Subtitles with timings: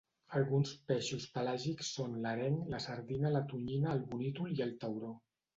[0.37, 5.17] Alguns peixos pelàgics són l'areng, la sardina, la tonyina, el bonítol i el tauró.